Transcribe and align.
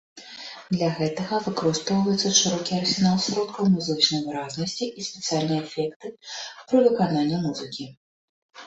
Для 0.75 0.87
гэтага 0.99 1.39
выкарыстоўваецца 1.47 2.31
шырокі 2.39 2.73
арсенал 2.79 3.19
сродкаў 3.27 3.69
музычнай 3.75 4.25
выразнасці 4.27 4.85
і 4.89 5.09
спецыяльныя 5.11 5.61
эфекты 5.69 6.07
пры 6.67 6.77
выкананні 6.89 7.37
музыкі. 7.47 7.85